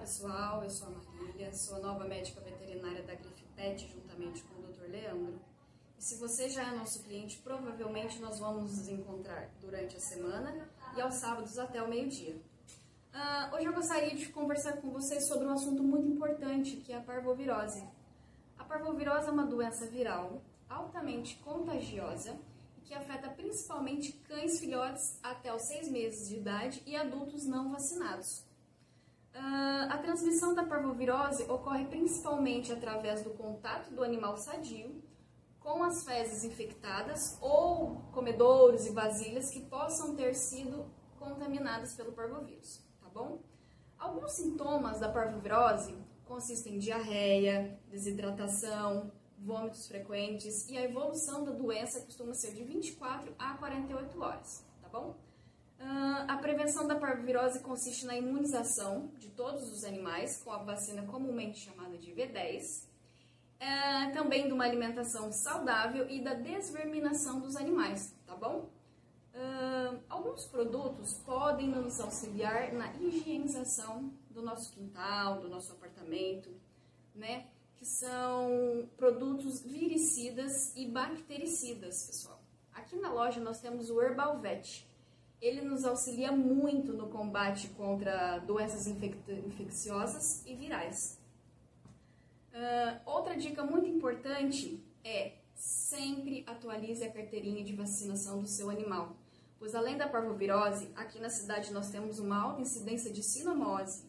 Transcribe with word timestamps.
pessoal, 0.00 0.64
eu 0.64 0.70
sou 0.70 0.88
a 0.88 0.90
Marília, 0.92 1.52
sou 1.52 1.76
a 1.76 1.80
nova 1.80 2.04
médica 2.04 2.40
veterinária 2.40 3.02
da 3.02 3.14
Grife 3.14 3.44
Pet, 3.54 3.86
juntamente 3.86 4.42
com 4.44 4.60
o 4.60 4.62
Dr. 4.62 4.90
Leandro. 4.90 5.38
E 5.98 6.02
se 6.02 6.14
você 6.14 6.48
já 6.48 6.62
é 6.62 6.74
nosso 6.74 7.02
cliente, 7.02 7.36
provavelmente 7.38 8.18
nós 8.18 8.38
vamos 8.38 8.78
nos 8.78 8.88
encontrar 8.88 9.50
durante 9.60 9.98
a 9.98 10.00
semana 10.00 10.66
e 10.96 11.00
aos 11.02 11.16
sábados 11.16 11.58
até 11.58 11.82
o 11.82 11.88
meio-dia. 11.88 12.34
Uh, 13.12 13.54
hoje 13.54 13.66
eu 13.66 13.74
gostaria 13.74 14.16
de 14.16 14.26
conversar 14.30 14.78
com 14.78 14.90
vocês 14.90 15.26
sobre 15.26 15.46
um 15.46 15.52
assunto 15.52 15.82
muito 15.82 16.08
importante, 16.08 16.76
que 16.76 16.94
é 16.94 16.96
a 16.96 17.02
parvovirose. 17.02 17.84
A 18.56 18.64
parvovirose 18.64 19.28
é 19.28 19.30
uma 19.30 19.44
doença 19.44 19.86
viral 19.86 20.42
altamente 20.66 21.36
contagiosa 21.44 22.38
que 22.84 22.94
afeta 22.94 23.28
principalmente 23.28 24.12
cães 24.26 24.58
filhotes 24.58 25.18
até 25.22 25.54
os 25.54 25.62
seis 25.62 25.90
meses 25.90 26.28
de 26.28 26.36
idade 26.36 26.82
e 26.86 26.96
adultos 26.96 27.44
não 27.44 27.70
vacinados. 27.70 28.48
Uh, 29.34 29.79
transmissão 30.10 30.52
da 30.52 30.64
parvovirose 30.64 31.44
ocorre 31.44 31.84
principalmente 31.84 32.72
através 32.72 33.22
do 33.22 33.30
contato 33.30 33.92
do 33.94 34.02
animal 34.02 34.36
sadio 34.36 35.00
com 35.60 35.84
as 35.84 36.04
fezes 36.04 36.42
infectadas 36.42 37.38
ou 37.40 38.02
comedouros 38.12 38.86
e 38.86 38.90
vasilhas 38.90 39.50
que 39.50 39.60
possam 39.60 40.16
ter 40.16 40.34
sido 40.34 40.90
contaminadas 41.16 41.94
pelo 41.94 42.10
parvovírus, 42.10 42.82
tá 43.00 43.08
bom? 43.08 43.40
Alguns 43.96 44.32
sintomas 44.32 44.98
da 44.98 45.08
parvovirose 45.08 45.96
consistem 46.24 46.74
em 46.74 46.78
diarreia, 46.78 47.78
desidratação, 47.88 49.12
vômitos 49.38 49.86
frequentes 49.86 50.68
e 50.68 50.76
a 50.76 50.82
evolução 50.82 51.44
da 51.44 51.52
doença 51.52 52.00
costuma 52.00 52.34
ser 52.34 52.52
de 52.52 52.64
24 52.64 53.32
a 53.38 53.56
48 53.58 54.20
horas, 54.20 54.66
tá 54.82 54.88
bom? 54.88 55.14
Uh, 55.80 56.28
a 56.28 56.36
prevenção 56.36 56.86
da 56.86 56.94
parvovirose 56.94 57.60
consiste 57.60 58.04
na 58.04 58.14
imunização 58.14 59.10
de 59.18 59.30
todos 59.30 59.72
os 59.72 59.82
animais 59.82 60.36
com 60.42 60.50
a 60.50 60.58
vacina 60.58 61.02
comumente 61.06 61.60
chamada 61.60 61.96
de 61.96 62.12
V10, 62.12 62.84
uh, 62.84 64.12
também 64.12 64.46
de 64.46 64.52
uma 64.52 64.64
alimentação 64.64 65.32
saudável 65.32 66.06
e 66.10 66.20
da 66.20 66.34
desverminação 66.34 67.40
dos 67.40 67.56
animais, 67.56 68.14
tá 68.26 68.36
bom? 68.36 68.68
Uh, 69.32 69.98
alguns 70.06 70.44
produtos 70.44 71.14
podem 71.24 71.68
nos 71.68 71.98
auxiliar 71.98 72.74
na 72.74 72.92
higienização 72.96 74.12
do 74.28 74.42
nosso 74.42 74.72
quintal, 74.72 75.40
do 75.40 75.48
nosso 75.48 75.72
apartamento, 75.72 76.50
né? 77.14 77.46
Que 77.76 77.86
são 77.86 78.86
produtos 78.98 79.62
viricidas 79.62 80.76
e 80.76 80.86
bactericidas, 80.86 82.06
pessoal. 82.06 82.38
Aqui 82.74 82.96
na 82.96 83.10
loja 83.10 83.40
nós 83.40 83.62
temos 83.62 83.88
o 83.88 84.02
Herbalvet, 84.02 84.89
ele 85.40 85.62
nos 85.62 85.84
auxilia 85.84 86.30
muito 86.30 86.92
no 86.92 87.08
combate 87.08 87.68
contra 87.68 88.38
doenças 88.38 88.86
infecciosas 88.86 90.44
e 90.46 90.54
virais. 90.54 91.18
Uh, 92.52 93.00
outra 93.06 93.36
dica 93.36 93.62
muito 93.62 93.88
importante 93.88 94.82
é 95.02 95.32
sempre 95.54 96.44
atualize 96.46 97.04
a 97.04 97.10
carteirinha 97.10 97.64
de 97.64 97.74
vacinação 97.74 98.40
do 98.40 98.46
seu 98.46 98.68
animal, 98.68 99.16
pois 99.58 99.74
além 99.74 99.96
da 99.96 100.08
parvovirose, 100.08 100.90
aqui 100.94 101.18
na 101.18 101.30
cidade 101.30 101.72
nós 101.72 101.90
temos 101.90 102.18
uma 102.18 102.42
alta 102.42 102.60
incidência 102.60 103.12
de 103.12 103.22
sinomose. 103.22 104.04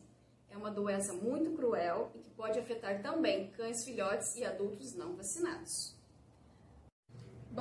É 0.49 0.57
uma 0.57 0.71
doença 0.71 1.13
muito 1.13 1.52
cruel 1.52 2.11
e 2.13 2.19
que 2.19 2.29
pode 2.31 2.59
afetar 2.59 3.02
também 3.02 3.52
cães 3.52 3.85
filhotes 3.85 4.35
e 4.35 4.43
adultos 4.43 4.93
não 4.95 5.15
vacinados. 5.15 5.95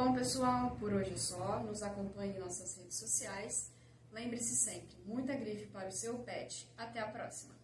Bom, 0.02 0.14
pessoal, 0.14 0.78
por 0.80 0.94
hoje 0.94 1.12
é 1.12 1.18
só. 1.18 1.62
Nos 1.62 1.82
acompanhe 1.82 2.34
em 2.34 2.38
nossas 2.40 2.74
redes 2.74 2.96
sociais. 2.96 3.70
Lembre-se 4.10 4.56
sempre, 4.56 4.96
muita 5.04 5.34
grife 5.34 5.66
para 5.66 5.88
o 5.88 5.92
seu 5.92 6.20
pet. 6.20 6.66
Até 6.74 7.00
a 7.00 7.06
próxima! 7.06 7.54